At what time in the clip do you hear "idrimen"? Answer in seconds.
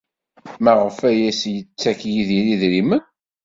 2.53-3.01